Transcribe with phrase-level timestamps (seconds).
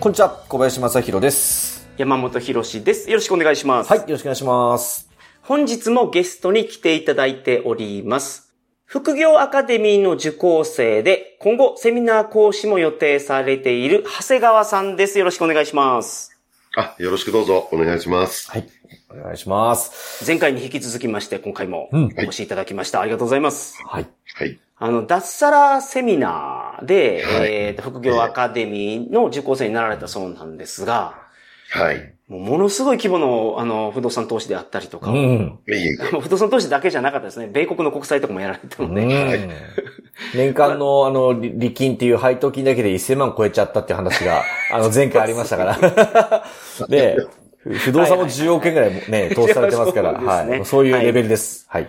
[0.00, 1.88] こんにちは、小林正宏です。
[1.96, 3.10] 山本博史です。
[3.10, 3.90] よろしくお願いします。
[3.90, 5.10] はい、よろしくお願いします。
[5.42, 8.54] 本日もゲストに来ていただいております。
[8.84, 15.18] 副業アカデミーの受講生で、今後セミナー講師も予定されている長谷川さんです。
[15.18, 16.30] よろしくお願いします。
[16.76, 18.48] あ、よろしくどうぞお願いします。
[18.52, 18.68] はい、
[19.10, 20.24] お願いします。
[20.24, 23.00] 前回に引き続きまして、今回もうんお越しいただきました。
[23.00, 23.82] ありがとうございます。
[23.84, 24.06] はい。
[24.36, 24.60] はい。
[24.80, 31.26] あの、脱サラセミナーで、はいえーと、副業アカデミーの受講生になられたそうなんですが、
[31.70, 32.14] はい。
[32.28, 35.58] もうものすごい規模の、あの、不動産投資であったりとか、うん。
[36.20, 37.48] 不動産投資だけじゃなかったですね。
[37.52, 39.50] 米国の国債とかもやられたので、うん
[40.34, 46.44] 年間の、あの、利利金っていう配当金だけで1000万超えちゃったっていう話が、 あの、前回ありましたから。
[46.88, 47.16] で、
[47.58, 50.64] ふ不動産も10億円ぐらいね、投資されてますから、そうですねはい。
[50.64, 51.66] そういうレベルです。
[51.68, 51.88] はい。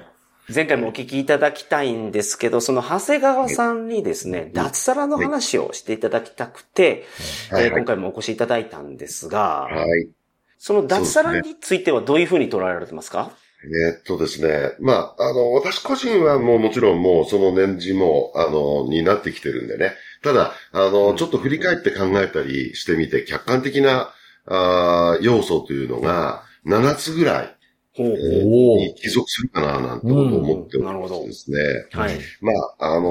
[0.54, 7.06] 前回もお聞きいただきたいんですけど、その長谷川さんにですね、脱サラの話をしていただきたくて、
[7.52, 10.10] はいえー今回もお越しいただいたんですが、はい。
[10.58, 13.32] その脱サラについてはどういうふうに捉えられてますか？
[13.62, 14.72] えーっとですね。
[14.80, 19.94] まあ、あの、私個人はもうもちろんもうその年次も、あの、になってきてるんでね。
[20.24, 24.14] ただ、あの、ちょっと振り返って考えたりしてみて、客観的な、
[24.48, 27.56] あー要素というのが、7つぐらい、
[28.04, 31.58] えー帰属するかな、なんてことを思っておりまうんなるほどすですね。
[31.92, 32.18] はい。
[32.42, 33.10] まあ、あの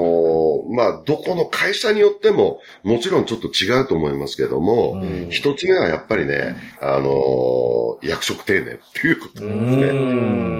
[0.69, 9.83] ーまあ、どこの会社によっても、もちろんちょっと違うと思いますけども、うん一つ目はやっぱりね、あのー役職定年っていうことなんですね。
[9.89, 9.93] う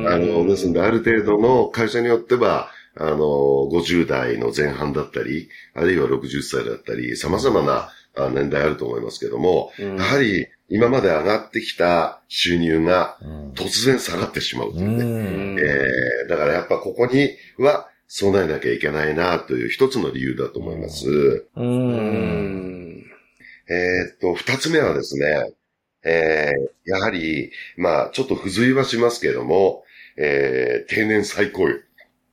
[0.03, 7.92] んあの、ですんで、ある程度の会社によっては、あのー50代の前半だったり、あるいは60歳だったり、様々なあ
[8.30, 15.03] 年代あると思いますけども、うんやはり今まで上がってきた収入がうん突然下がってしまうとういうね。
[15.56, 15.59] ん。
[15.59, 21.08] えーだからやっぱここには備えなきゃいけないなという一つの理由だと思います。
[21.09, 21.47] う。
[21.56, 23.06] うんん。
[23.69, 25.52] えーっと、二つ目はですね、
[26.03, 29.84] えーやはり、まあ、ちょっと付随はしますけれども、
[30.18, 31.78] えー定年最高よ。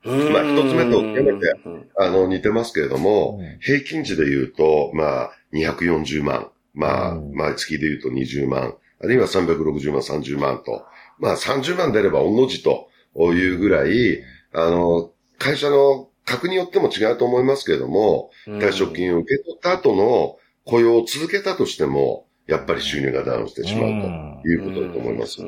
[0.04, 6.50] まあ一つ目と極めてうんあの、似てますけれども、うん平均値で言うと、まあ、240万。
[6.74, 8.74] まあ、うん毎月で言うと20万。
[9.02, 10.84] あるいは360万、30万と。
[11.18, 14.22] まあ、30万出れば御の字というぐらい、
[14.52, 25.42] あの、会社の格によっても違うと思いますけれども、退職金を受け取った後の雇用を続けたとしても、やっぱり収入がダウンしてしまうということだと思います。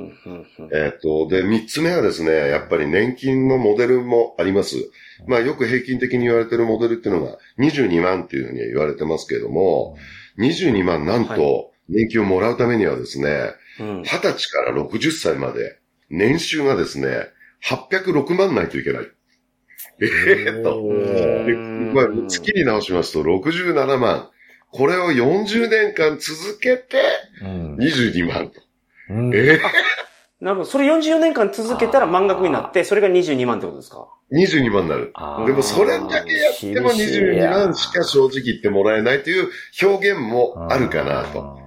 [0.72, 4.76] えっと、で、三つ目はですね、やっぱり年金のモデルもあります。
[5.26, 9.96] まあよく平均的に言われてるモデルっていうのが22万っていうふうに言われてますけれども、
[10.38, 14.02] 22万なんはと年金をもらうためにはですね、うん。
[14.02, 15.78] 20歳から60歳まで
[16.10, 17.28] 年収がですね、
[17.64, 19.02] 806万ないといけない。
[20.00, 20.60] えー。
[20.60, 22.28] っと。
[22.28, 24.30] 月に直しますと67万。
[24.70, 27.00] これを40年間続けて
[27.42, 28.60] うん22万と。
[29.10, 29.58] うんえー？
[30.40, 30.64] なるほど。
[30.66, 35.12] それ44年間続けたら満額になって、それが22万ってことですか？22万になる。
[35.46, 39.48] でもそれだけやっても22万しか正直言ってもらえないという
[39.82, 41.58] 表現もあるかなと。。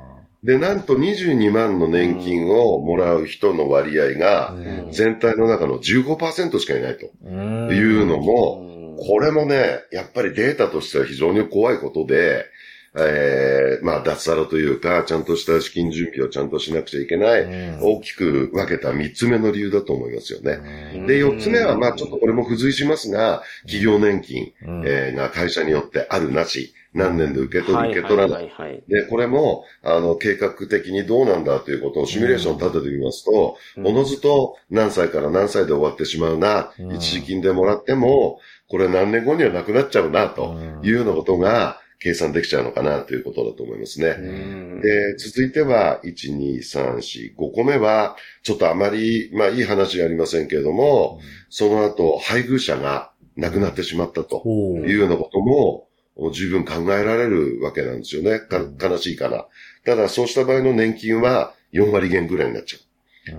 [0.43, 12.45] で、なんと22万の年金をもらう人の割合がうん全体の中の15%しかいないとうんいうのうも、んこれもね、やっぱりデータとしては非常に怖いことで、
[12.93, 21.05] えー、まあ脱サラというか、ちゃんとした資金準備をちゃんとしなくちゃいけない、大きく分けた3つ目の理由だと思いますよね。
[21.07, 24.83] で、4つ目は、まあちょっとこれも付随しますが、企業年金、うん。
[24.85, 27.91] えーが会社によってあるなし、何年で受け取る、はい。
[27.91, 28.51] 受け取らない。
[28.87, 33.87] で、これも、あの、計画的にどうなんだということをシミュレーションを立ててみますと、うん。
[33.87, 36.95] おのずと何歳から何歳で終わってしまうな、うん。
[36.95, 44.07] 一時金でもらっても、これ何年後にはなくなっちゃうな、というようなことが計算できちゃうのかなということだと思いますね。
[44.17, 51.19] うんで、続いては、1、2、3、4、5個目は、ちょっとあまり、まあいい話じゃありませんけれども、
[51.49, 55.87] その後、配偶者が亡くなってしまったというようなことも、
[56.33, 58.39] 十分考えられるわけなんですよね。
[58.39, 59.45] か悲しいかな。
[59.85, 62.90] ただ、そうした場合の年金は4割減ぐらいになっちゃう。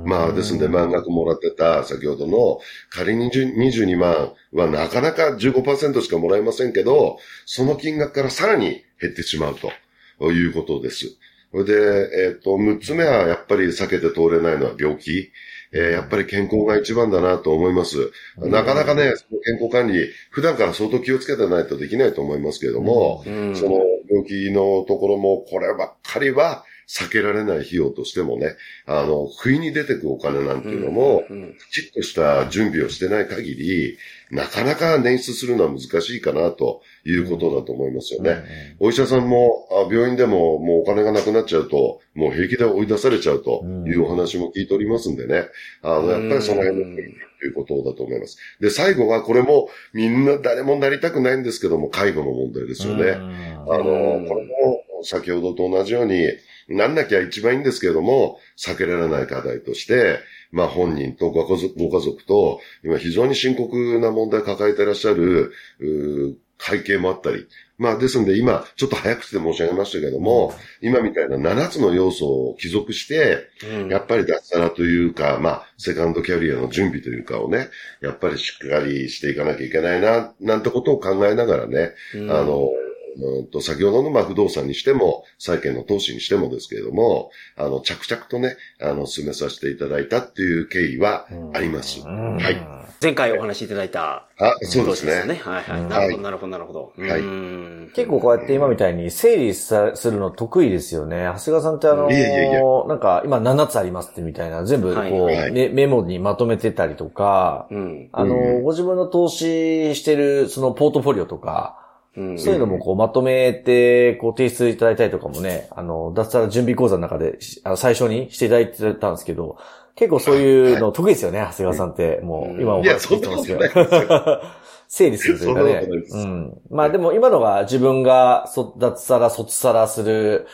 [0.04, 11.08] まあ、ですんで、満額もらってた、先ほどの、仮に10 22万はなかなか15%しかもらえませんけど、その金額からさらに減ってしまうということです。
[11.50, 15.30] それで、えっ、と、6つ目はやっぱり避けて通れないのは病気。
[15.74, 18.12] えーやっぱり健康が一番だなと思います。
[18.36, 28.54] なかなかね、その健康管理、普段から相当気をつけてないとできないと思いますけれども、うんその病気のところも、こればっかりは避けられない費用としてもね、
[28.84, 33.98] あの、不意に出てくお金なんていうのも、うんきちっとした準備をしてない限り、
[34.30, 38.76] なかなか捻出するのは難しいかなということだと思いますよね。
[38.78, 45.46] お医者さんも、あ病院でももうお金がなくなっちゃうと、もう平気で追い出されちゃうというお話も聞いておりますんでね。
[45.80, 46.96] あの、やっぱりその辺の
[47.42, 48.36] ということだと思います。
[48.60, 53.12] で、最後はこれもみんな誰もなりたくないんですけども、介護の問題ですよね。
[53.12, 53.84] あの、
[54.28, 56.26] これも先ほどと同じように、
[56.68, 60.20] なんなきゃ一番いいんですけれども、避けられない課題として、
[60.50, 67.48] まあ本人とご家族ご家族と、今非常に深刻な問題を抱えていらっしゃる、うー背景もあったり。
[67.76, 77.68] まあですんで今、ちょっと早口で申し上げましたけれども、今みたいな7つの要素を帰属して、うんやっぱり脱サラというか、まあ、セカンドキャリアの準備というかをね、
[78.00, 82.68] やっぱりしっかりしていかなきゃいけないな、なんてことを考えながらね、うんあの、
[83.16, 92.00] うんと、先ほどのまあ不動産にしても、債券の投資にしてもですけれども、あの、着々とね、あの、進めさせていただいたっていう経緯はあります。
[92.00, 92.82] はい。
[93.02, 95.34] 前回お話しいただいた、あ、そうですよね。
[95.34, 95.80] はいはい。
[95.80, 96.92] うんなるほど、なるほど、なるほど。
[96.96, 101.24] はいうん結構こうやって今みたいに整理さするの得意ですよね。
[101.24, 108.08] 長谷川さんってあのいえいえいえなんか今7つありますってみたいな、全部こう、はいはいメメモにまとめてたりとか、うん。
[108.12, 111.81] あの、うんご自分の投資してるそのポートフォリオとか、
[112.16, 119.56] うんそういうのもこうまとめて、こう提出いただいたりとかもね、あの、脱サラ準備講座の中でし、あの最初にしていただいてたんですけど、
[119.94, 122.20] 結構そういうの得意ですよね、 長谷川さんって。
[122.22, 124.42] もう今おいやそんなことないですよ。
[124.88, 126.60] 整理するというかねうん。
[126.70, 130.46] まあでも今のが自分がそ脱サラ、卒サラする、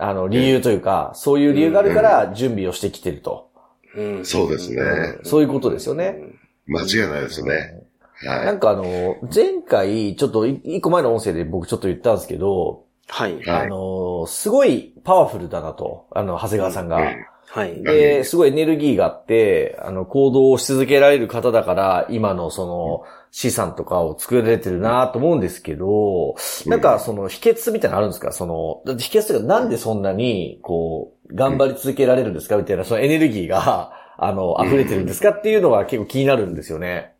[0.00, 3.50] あの、理由というか、そういう理由があるから準備をしてきてると。
[3.96, 4.82] うんそうですね。
[5.22, 6.18] そういうことですよね。
[6.66, 7.84] 間違いないですね。
[8.22, 13.34] なはんかあの、前回、ちょっとい一個前の音声で僕ちょっと言ったんですけど、はい。
[13.36, 13.44] はい。
[13.48, 17.00] あの、すごいパワフルだなと、あの、長谷川さんが。
[17.48, 17.84] はい。
[17.84, 26.34] で、すごいエネルギーがあって、あの、行動をし続けられる方だから、今のその、資産とかを作られてるなと思うんですけど、
[26.66, 28.32] なんかその秘訣みたいなのあるんですか？
[28.32, 32.56] その、だって秘訣というかなんでそんなに、こう、頑張り続けられるんですか？
[32.56, 35.30] みたいな、そのエネルギーが、あの、溢れてるんですか？
[35.30, 37.12] っていうのが結構気になるんですよね。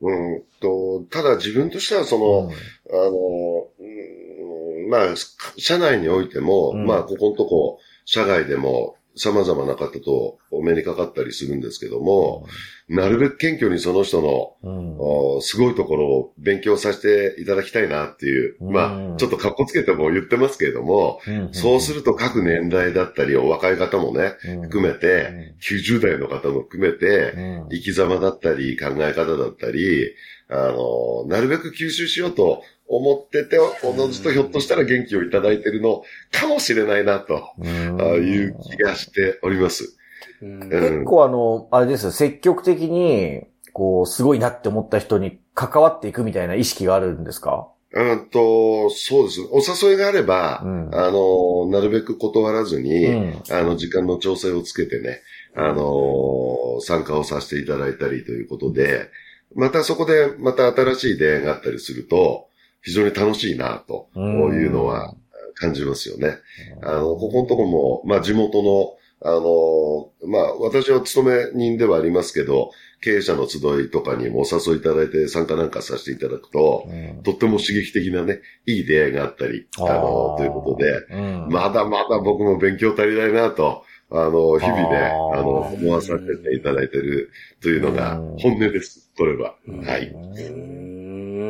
[0.00, 2.50] うんと、ただ自分としてはその、
[2.90, 5.14] あの、うんまあ、
[5.56, 6.86] 社内においても、うん。
[6.86, 12.46] まあ、ここのとこ、社外でも様々な方とお目にかかったりするんですけども、
[12.88, 17.00] なるべく謙虚にその人の、すごいところを勉強させ
[17.34, 18.72] ていただきたいなっていう、うん。
[18.72, 21.48] まあ、ちょっと格好つけても言ってますけれども、うん。
[21.52, 24.62] そうすると各年代だったり、お若い方もね、うん。
[24.62, 27.68] 含めて、90代の方も含めて、うん。
[27.70, 30.14] 生き様だったり、考え方だったり、
[30.48, 39.96] あの、なるべく吸収しようと思ってて、おのずとひょっとしたら元気をいただいているのかもしれないなと、いう気がしております。
[40.40, 43.42] 結構あの、あれですよ、積極的に、
[43.72, 47.68] こう、すごいなって思った人に関わっていくみたいな意識があるんですか？
[47.92, 49.40] うんと、そうです。
[49.50, 50.90] お誘いがあれば、うん。
[50.94, 53.42] あの、なるべく断らずに、うん。
[53.50, 55.22] あの、時間の調整をつけてね、
[55.54, 59.08] あの、参加をさせていただいたりということで、
[59.54, 62.48] またそこで、また新しい出会いがあったりすると、
[62.86, 65.12] 非常に楽しいな、というのは
[65.56, 66.38] 感じますよね。
[66.82, 77.22] あの、ここのとこも、まあ、地元の、あの、まあ、私は勤め人ではありますけど、経営者の集いとかにもお誘いいただいて参加なんかさせていただくと、うん。
[77.24, 81.48] とっても刺激的なね、いい出会いがあったり、あの、ということで、うん。
[81.50, 84.96] まだまだ僕も勉強足りないなと、あの、日々ね、
[85.34, 88.36] あの、思わさせていただいてるというのがうん。
[88.38, 89.56] 本音です、これは。
[89.66, 89.84] うん。
[89.84, 90.95] はい。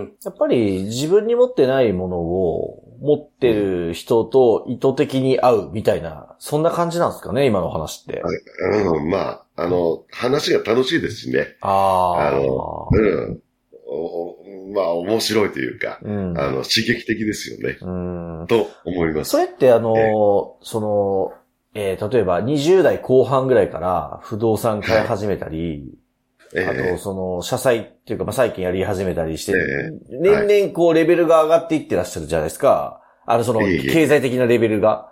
[0.07, 8.23] うんやっぱり自分に持ってないものを持ってる人と意図的に会うみたいな、そんな感じなんですかね、今の話って。
[8.73, 11.57] うん、まあ、あの、話が楽しいですしね。
[11.61, 12.29] ああ。
[12.29, 13.43] あの、うん。
[13.89, 14.37] お
[14.75, 16.39] まあ、面白いというか、うん。
[16.39, 17.79] あの、刺激的ですよね。
[17.81, 17.91] う
[18.45, 18.47] ん。
[18.49, 19.31] と思います。
[19.31, 21.35] それってあの、その、
[21.75, 25.99] えー例えば20代後半ぐらいから不動産買い始めたり、
[26.55, 33.01] あと、えその、社債っていうか、まあ、最近やり始めたりして、え年々こう、レベルが上がっていってらっしゃるじゃないですか。
[33.27, 35.11] あの、その、経済的なレベルが。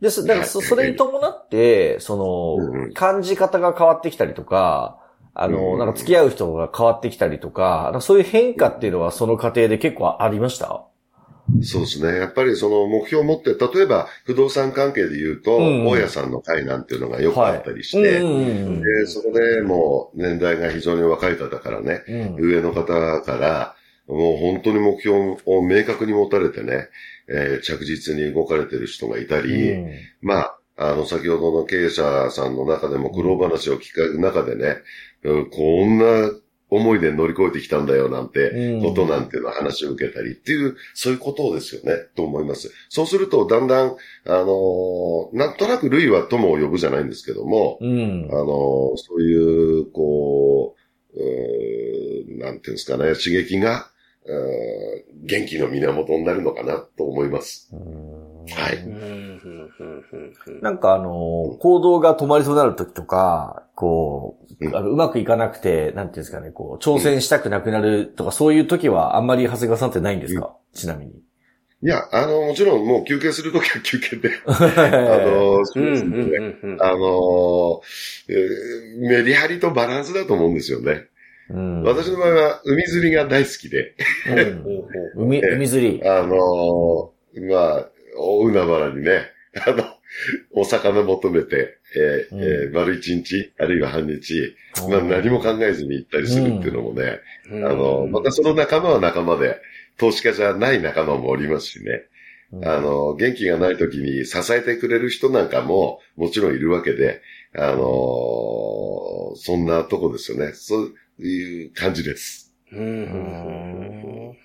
[0.00, 0.24] です。
[0.24, 4.98] だからそ、はいそれに伴って、その、感じ方が変わってきたりとか、
[5.34, 10.84] あうの、んなんか付き合う人が変わってきたりとか、かそういう変化っていうのはその過程で結構ありました？
[11.62, 12.18] そうですね。
[12.18, 18.80] やっぱりその目標を持って、例えば不動産関係で言うと、うん大家さんの会なんていうのがよくあったりして、うんうん。
[18.80, 22.34] で、そこでもう年代が非常に若い方からね、うん。
[22.36, 22.84] 上の方
[23.20, 23.76] から、
[24.08, 26.88] もう本当に目標を明確に持たれてね、
[27.28, 29.90] えー着実に動かれてる人がいたり、うん。
[30.22, 34.76] まあ、あの、先ほどの経営者さんの中でも苦労話を聞く中でね、
[35.24, 36.30] うんこんな
[36.68, 42.72] 思いで乗り越えてきたんだよなんてうんことなんていうの話を受けたりっていう、そういうことですよね、と思います。
[42.88, 43.96] そうすると、だんだん、
[44.26, 50.74] あのーなんとなく類は友を呼ぶじゃないんですけども、うんあのーそういう、こ
[51.14, 53.88] う、うーなんていうんですかね、刺激が、
[55.24, 57.70] 元気の源になるのかなと思います。
[57.72, 59.35] はい。
[59.46, 60.54] うんうんうんうん。
[60.54, 64.76] うんなんかあの、行動が止まりそうになる時とか、こう、うん。
[64.76, 71.12] あの、うまくいかなくて、なんていうんですかね、こう、挑戦したくなくなるとか、そういう時はあんまり長谷川さんってないんですか、ちなみに。
[71.82, 76.76] いや、あの、もちろんもう休憩するときは 休憩で、あ あの、そううんうんですね。
[76.80, 77.80] あの、
[78.28, 81.04] えーメリハリとバランスだと思うんですよね。
[81.48, 83.94] うん、私の場合は海釣りが大好きで、
[85.14, 85.22] うん。
[85.26, 86.02] 海、海釣り。
[86.04, 87.12] あの、
[87.48, 87.88] まあ、
[88.18, 89.30] 大海原にね、
[89.66, 89.84] あの、
[90.52, 92.42] お魚求めて、えーうん。
[92.42, 94.54] えー丸一日、あるいは半日、
[94.90, 97.20] まあ、何も考えずに行ったりするっていうのもね、
[97.50, 97.64] うん。
[97.64, 99.60] あの、またその仲間は仲間で、
[99.98, 102.02] 投資家じゃない仲間もおりますしね。
[102.52, 102.64] うん。
[102.68, 107.22] あの、元気がない時に支えてくれる人なんかももちろんいるわけで、
[107.58, 110.52] あのそんなとこですよね。
[110.52, 110.92] そう
[111.24, 112.54] いう感じです。
[112.72, 114.36] うん。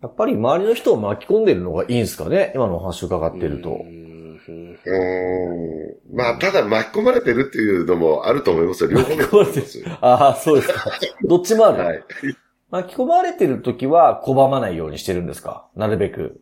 [0.00, 2.52] やっぱり周りの人を巻き込んでるのがいいんですかね。
[2.54, 3.84] 今のお話伺ってると
[4.48, 4.52] う。
[4.52, 6.16] ん。
[6.16, 8.90] まあ、ただ巻き込まれてるっていうのもあると思いますよ。
[8.90, 9.84] 両方だと思います。
[10.00, 10.90] ああ、そうですか。
[11.24, 11.84] どっちもある。
[11.84, 12.04] はい。
[12.70, 15.66] 巻き込まれてる時は拒まないようにしてるんですか？
[15.76, 16.40] なるべく。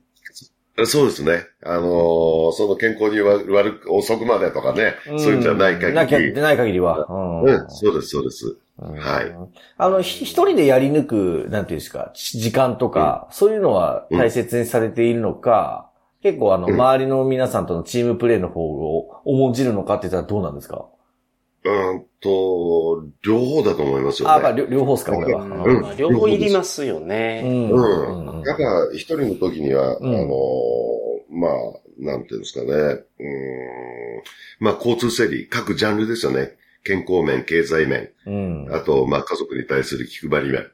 [0.84, 1.44] そうですね。
[1.62, 5.92] あのーその健康に悪悪く、遅くまでとかね、そういうんじゃない限り。
[5.94, 7.06] なきゃ、でない限りは。
[7.08, 8.56] うんうん、そうです、そうです。
[8.78, 9.36] うんはい。
[9.76, 15.89] あの、ひ一人でやり抜く、なんていうんですか、ち時間とか、そういうのは大切にされているのか、
[16.22, 16.74] 結構あの、うん。
[16.74, 20.86] 周りの皆さんとのチームプレーの方を重んじるのかって言ったらどうなんですか？
[21.62, 24.34] うーんと、両方だと思いますよね。
[24.34, 25.42] あ、やっぱり両両方ですか、これは。
[25.42, 25.62] うん。
[25.64, 25.82] うん。
[25.82, 27.42] まあ両方いりますよね。
[27.44, 27.70] うん。
[27.70, 28.38] うん。
[28.38, 28.42] うん。
[28.42, 30.14] やっぱ一人の時には、うん。
[30.14, 30.30] あのー
[31.32, 31.52] まあ、
[31.98, 33.04] なんていうんですかね、うーん、
[34.58, 36.56] まあ交通整理、各ジャンルですよね。
[36.82, 38.74] 健康面、経済面、うん。
[38.74, 40.66] あと、まあ家族に対する気配り面、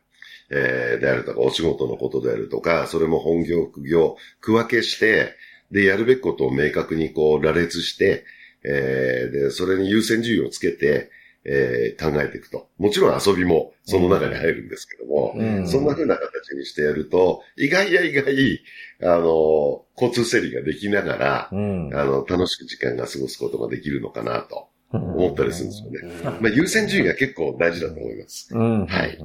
[0.51, 5.35] えーであるとか、お仕事のことであるとか、それも本業、副業、区分けして、
[5.71, 8.25] で、やるべきことを明確にこう羅列して、
[8.65, 11.11] えーで、それに優先順位をつけて、
[11.45, 12.69] えー考えていくと。
[12.79, 18.61] もちろん遊びもその中に入るんですけども、うんそんな風な形にしてやると、意外や意外、
[19.03, 21.91] あの、交通整理ができながら、うん。
[21.95, 25.99] あの、楽しく時間が過ごすことができるのかなと思ったりするんですよね。
[26.03, 28.49] うんまあ、優先順位が結構大事だと思います。
[28.53, 28.87] うん。
[28.87, 29.19] はい。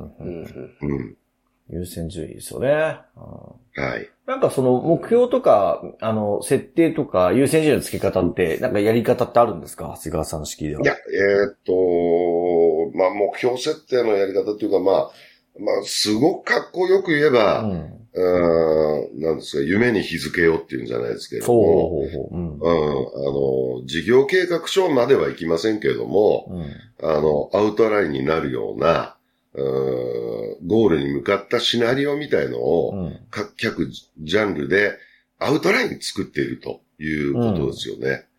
[1.70, 2.68] 優先順位ですよね。
[3.15, 4.10] うんはい。
[4.25, 9.94] なんかその目標とか、あの、設定とか優先順位の付け方って、なんかやり方ってあるんですか？
[9.96, 10.82] 長谷川さんの式では。
[10.82, 15.12] いや、えーっと、まあ、目標設定のやり方っていうか、まあ、
[15.60, 18.00] まあ、すごくかっこよく言えば、うん。
[18.13, 22.38] うーん、なんですか、夢に日付をっていうんじゃないですけれどそうも、ほうほうほう。
[22.38, 27.10] うんうん、あの、事業計画書まではいきませんけれども、うん。
[27.10, 29.15] あの、アウトラインになるような、
[29.53, 33.20] うーんゴールに向かったシナリオみたいのを、うん。
[33.30, 34.98] 各各ジャンルで
[35.39, 38.10] アウトライン作っているということですよね。
[38.10, 38.32] うん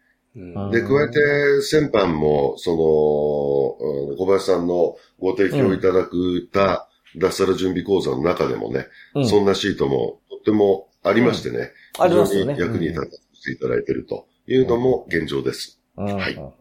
[0.71, 12.55] で、加えて、先般も、その、うん小林さんのご提供いただくた脱サラ準備講座の中でもね、うんそんなシートもとってもありましてね、ありますよね。
[12.55, 15.81] 非常に役に立たせていただいているというのも現状です。
[15.97, 16.17] うん。
[16.17, 16.53] はいうん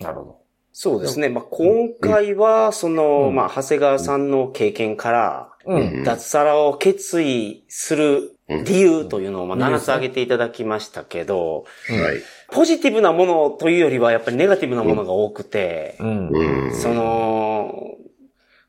[0.00, 0.38] なるほど。
[0.72, 1.28] そうですね。
[1.28, 6.04] まあ、今回は、その、うんまあ、長谷川さんの経験から、うん。
[6.04, 8.32] 脱サラを決意する
[8.64, 12.18] 理由というのを、まあ、7つ挙げていただきましたけど、うんはい。
[12.52, 16.28] ポジティブなものというよりは、やっぱりネガティブなものが多くて、うん。
[16.28, 16.74] うん。
[16.74, 17.96] その、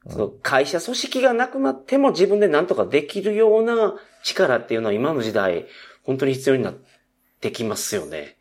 [0.08, 5.66] その会社組織がなくなっても自分で何とかできるような力っていうのは今の時代、
[6.04, 6.76] 本当に必要になっ
[7.42, 8.38] てきますよね。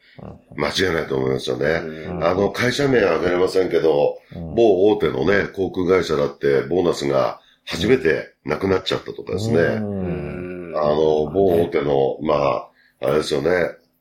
[0.57, 1.67] 間違いないと思いますよね。
[1.67, 9.61] うんあの、会社名は挙げれませんけど、うん某大手のね、航空会社だって、ボーナスが初めてなくなっちゃったとかですね。
[9.61, 13.51] あの、某大手の、まあ、あれですよね、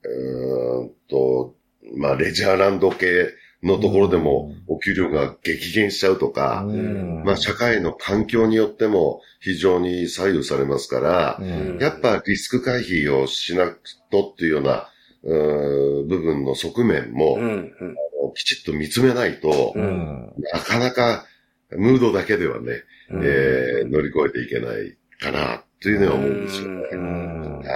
[0.03, 1.53] うーんと、
[1.95, 3.29] まあ、レジャーランド系
[3.63, 7.23] のところでもお給料が激減しちゃうとか、うん。
[7.23, 11.77] まあ社会の環境によっても非常に左右されますから、うん。
[11.79, 13.79] やっぱリスク回避をしなく
[14.11, 14.87] とっていうような、
[15.23, 17.95] うー部分の側面も、うんうん。
[18.35, 19.87] きちっと見つめないと、ううん。
[19.87, 21.25] んなかなか
[21.71, 23.21] ムードだけではね、うん。
[23.23, 26.89] えー乗り越えていけないかな、というのは思うんですよね。
[26.91, 27.59] うん。
[27.59, 27.67] はい。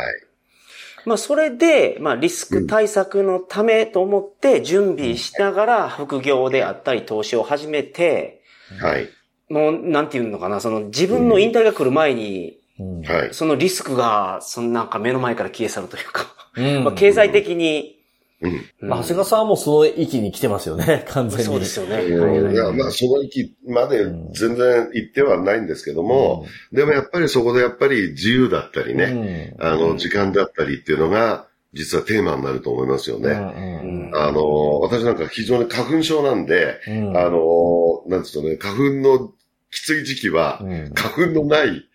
[1.06, 8.44] まあ、それで、まあ、リスク対策のためと思って準備しながら副業であったり投資を始めて、
[8.80, 9.10] はい。
[9.50, 13.34] もう、なんていうのかな、その自分の引退が来る前に、うんはい。
[13.34, 18.01] そのリスクが、そのなんか目の前から消え去るというか、うん まあ、経済的に、
[18.42, 18.52] うん。
[18.82, 21.46] うんまあ、長谷川さんはもうその域に来てますよね、 完全に。
[21.46, 21.98] そうですよね。
[21.98, 33.30] うんいや、まあ、その域まで全然行ってはないんですけども、でもやっぱりそこでやっぱり自由だったりね、ねあの、時間だったりっていうのが、実はテーマになると思いますよね。
[33.30, 39.32] ねあの、私なんか非常に花粉症なんで、うんあの、なんつうのね、花粉の
[39.72, 41.88] きつい時期は、うん花粉のない、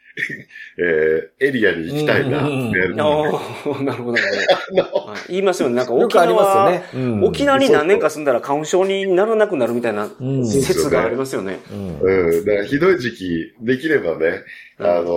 [0.78, 4.12] えーエリアに行きたいな、ああ、なるほど、なるほど。
[4.12, 5.76] はい言いますよね。
[5.76, 6.84] なんか沖よくありますよ縄、ね。
[6.94, 11.60] うん沖縄に何年か住んだら花粉症にならなくなるみたいなうん説がありますよね。
[11.70, 12.44] うんうん。
[12.44, 14.42] だからひどい時期、できればね、
[14.78, 15.08] あの、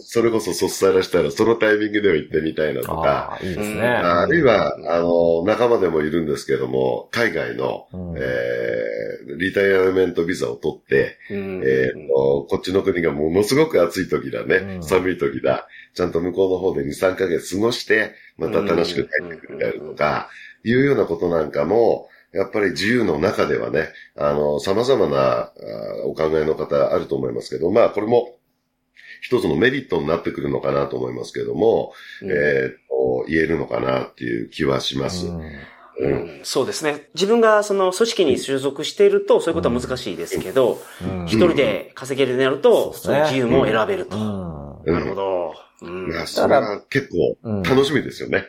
[0.00, 3.76] それこそ卒さらしたら、そのタイミングでは行ってみたいなとか、ああ、いいですね。
[3.76, 14.82] うんあるいは、あの、仲間でもいるんですけども、海外の、うんえー、リタイアメントビザを取って、うんえーと、こっちの国がものすごく暑い時だね、うん。
[14.82, 20.28] 寒い時だ、ちゃんと向こうの方で2、3ヶ月過ごして、また楽しく帰ってくるであるとか、
[20.64, 25.52] いうようなことなんかも、やっぱり自由の中ではね、あの、様々なあ
[26.04, 28.36] お考えの方あると思いますけど、まあ、これも、
[29.22, 32.30] 一つのメリットになってくるのかなと思いますけども、うん。
[32.30, 35.26] えーと、言えるのかなっていう気はします。
[35.26, 35.42] うん
[35.98, 37.08] うんうんそうですね。
[37.14, 44.16] 自分がその組織に所属していると、そういうことは難しいですけど、うん一人で稼げるようになると、そですねそうの自由も選べると。
[44.16, 44.20] う
[44.90, 45.54] んなるほど。
[45.82, 48.44] うんまあ、それは結構うん楽しみですよね。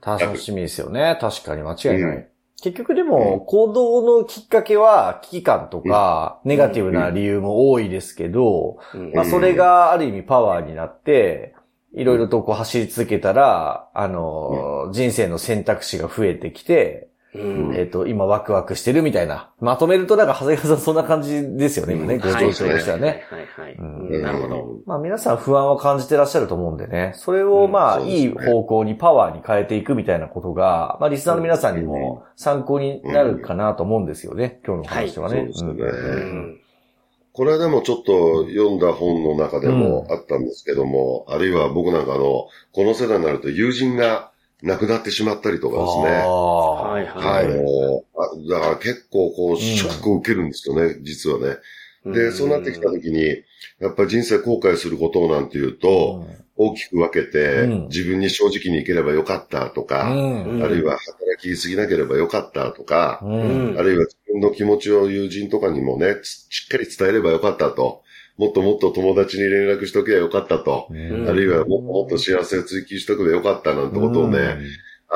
[0.00, 1.18] 楽しみですよね。
[1.20, 2.24] 確かに間違いなうい。
[2.62, 11.54] 結局でも、行動のきっかけは危機感とか、ネガティブな理由も多いですけど、うんまあそれがある意味パワーになって、
[11.96, 17.74] いろいろとこう走り続けたら、あの、人生の選択肢が増えてきて、うん。
[17.74, 19.50] えっ、と、今ワクワクしてるみたいな。
[19.60, 23.24] まとめると、なんか、長谷川さんそんな感じですよね、今ね、うんご状況としてはね。
[23.30, 24.62] はいはいなるほど。
[24.62, 35.40] うんまあ皆さん不安を感じてらっしゃると思うんでね、それをまあ、いい方向にパワーに変えていくみたいなことが、まあリスナーの皆さんにも参考になるかなと思うんですよね、今日の話はね。
[35.40, 35.52] はい。
[35.52, 36.24] そうですよねん。
[36.24, 36.60] うん
[37.36, 46.16] これはでもちょっと読んだ本の中でもあったんですけども、あるいは僕なんかあの、この世代になると友人が亡くなってしまったりとかですね。
[46.16, 51.58] あはいあはいあの、あだから結構こう、ショックを受けるんですよね、実はね。
[52.12, 53.42] で、そうなってきた時に、
[53.80, 57.88] やっぱり人生後悔することなんていうと、大きく分けて、うん。
[57.88, 60.62] 自分に正直に生きればよかったとうか、ん。
[60.62, 68.02] あるいは働きすぎなければよかったとか、あるいは自分の気持ちを友人とかにもね、つしっかり伝えればよかったと。
[68.38, 70.88] もっともっと友達に連絡しとけばよかったと。
[70.90, 71.28] うん。
[71.28, 74.58] あるいはもっともっと幸せを追求しとけばよかったなんてことをね、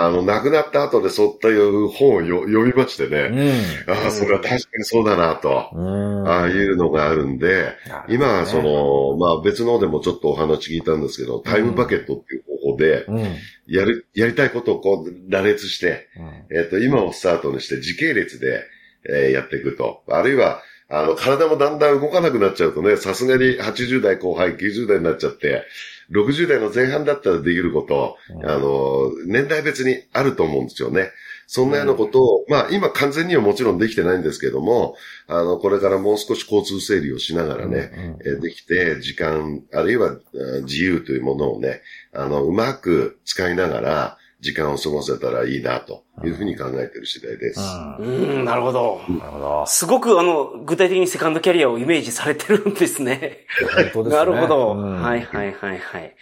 [0.00, 1.48] あの、亡くなった後でそういった
[1.96, 3.90] 本をよ読みましてうね、ん。
[3.90, 6.28] ああ、それは確かにそうだなと、うん。
[6.28, 7.74] ああいうのがあるんで、
[8.08, 13.36] 今はその、の、まあ別のでもちょっとお話聞いたんですけど、タイムバケットっていう方法で、うん。
[13.66, 16.08] やる、やりたいことをこう、羅列して、
[16.50, 18.64] えっ、と、今をスタートにして時系列で、
[19.08, 20.02] えーやっていくと。
[20.08, 25.64] あるいは、あの、体もだんだん動かなくなっちゃうとね、さすがに80代後半、90代になっちゃって、
[26.10, 28.50] 60代の前半だったらできること、うん。
[28.50, 31.12] あの、年代別にあると思うんですよね。
[31.46, 34.94] そんなようなことを、まあ今完全にはもちろんできてないんですけども、
[35.26, 37.90] あの、これからもう少し交通整理をしながらね、
[38.24, 47.60] えーできて、時間、あるいはえー自由というものをね、あの、うまく使いながら、時間を過ごせたらいいな、というふうに考えている次第です。
[47.98, 49.00] うん、なるほど。
[49.08, 49.64] なるほど。
[49.66, 53.46] すごくあの、具体的にセカンドキャリアをイメージされてるんですね。
[53.74, 54.72] 本当ですねなるほど。
[54.74, 55.80] うんはいはいはいはい。
[55.80, 56.14] はい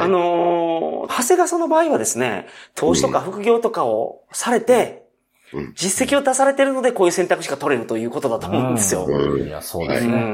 [0.00, 5.02] あのー長谷川さんの場合はですね、投資とか副業とかをされて、
[5.52, 9.06] うん実績を出されてるのでこういう選択肢が取れるということだと思うんですよ。
[9.08, 10.16] うんいや、そうですうんね。
[10.16, 10.26] うんう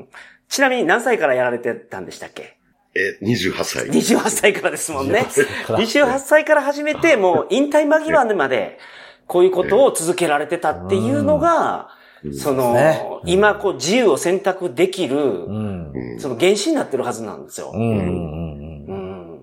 [0.00, 0.08] ん
[0.48, 2.58] ちなみに何歳からやられてたんでしたっけ？
[2.94, 3.86] え、28歳。
[3.88, 5.26] ?28 歳からですもんね。
[5.28, 6.62] 28 28歳から。
[6.62, 8.78] 始めて、もう引退間際まで、
[9.26, 11.90] こういうことを続けられてたっていうのが、
[12.32, 13.00] その、ね。
[13.26, 15.46] 今こう自由を選択できる、
[16.18, 17.72] その原資になってるはずなんですよ。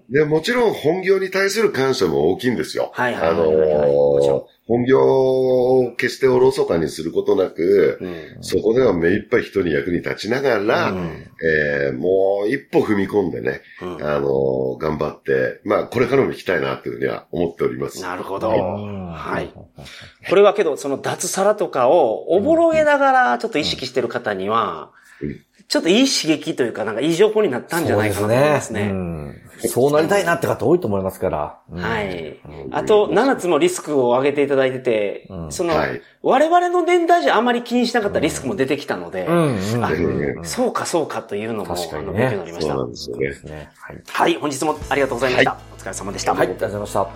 [0.10, 2.92] で、もちろん本業に対する感謝も大きいんですよ。
[2.94, 3.58] はいはいあはいはい。
[3.58, 4.38] はいもちろん。
[4.40, 8.44] のー本業を決しておろそかにすることなく、うん。
[8.44, 18.02] そこでは目いっぱい人に役に立ちながら、うんえーもう一歩踏み込んでね、うんあのー頑張って、まあ、これからも行きたいなっていうふうには思っております。
[18.02, 18.50] なるほど。
[18.50, 19.52] うんはい。
[20.30, 28.90] これはけど、その脱サラとかをおぼろげながらちょっと意識してる方にはうん、ちょっといい刺激というか、なんかいい情報になったんじゃないかなと思いますね。
[28.92, 31.60] うんそうなりたいなって方多いと思いますから。
[31.72, 32.40] うんはい。
[32.72, 39.28] あと、7つもリスクを上げていただいてて、うんその、はい我々の年代じゃあまり気にしなかったリスクも出てきたので、
[40.44, 42.84] そうかそうかというのも、確かにね勉強になりましたそ
[43.16, 43.70] うですよね。
[44.08, 45.58] はい、本日もありがとうございました。
[45.78, 46.34] お疲れ様でした。
[46.34, 47.08] はい、ありがとうございました。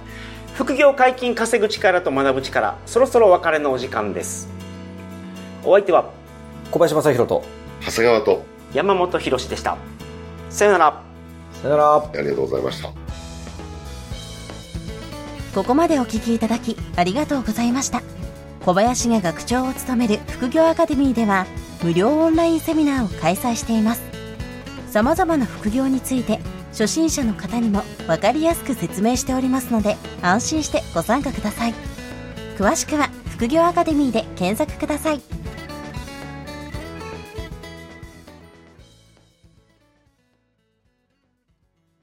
[0.56, 4.50] 副業解禁稼ぐ力と学ぶ力、そろそろお別れのお時間です。
[5.66, 6.10] お相手は
[6.72, 7.44] 小林正宏と、
[7.86, 9.78] 長谷川と、山本博史でした。
[10.50, 11.04] さよなら。
[11.62, 11.96] さよなら。
[11.96, 13.02] ありがとうございました。
[15.54, 18.02] ここまでお聞きいただきありがとうございました
[18.66, 21.46] 小林が学長を務める副業アカデミーでは
[21.84, 24.02] 無料オンラインセミナーを開催しています
[24.90, 26.40] 様々な副業について
[26.72, 31.74] 初心者の方にも分かりやすく説明しておりますので安心してご参加ください
[32.58, 35.41] 詳しくは副業アカデミーで検索ください